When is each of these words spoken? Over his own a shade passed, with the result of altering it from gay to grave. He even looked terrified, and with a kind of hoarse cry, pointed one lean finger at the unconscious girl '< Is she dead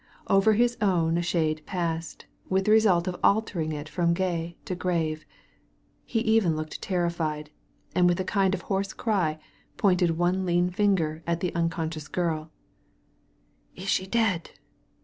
Over 0.25 0.53
his 0.53 0.77
own 0.81 1.15
a 1.15 1.21
shade 1.21 1.61
passed, 1.67 2.25
with 2.49 2.65
the 2.65 2.71
result 2.71 3.07
of 3.07 3.19
altering 3.23 3.71
it 3.71 3.87
from 3.87 4.15
gay 4.15 4.57
to 4.65 4.73
grave. 4.73 5.27
He 6.05 6.21
even 6.21 6.55
looked 6.55 6.81
terrified, 6.81 7.51
and 7.93 8.07
with 8.07 8.19
a 8.19 8.23
kind 8.23 8.55
of 8.55 8.63
hoarse 8.63 8.93
cry, 8.93 9.37
pointed 9.77 10.17
one 10.17 10.43
lean 10.43 10.71
finger 10.71 11.21
at 11.27 11.39
the 11.39 11.53
unconscious 11.53 12.07
girl 12.07 12.49
'< 13.13 13.75
Is 13.75 13.89
she 13.89 14.07
dead 14.07 14.49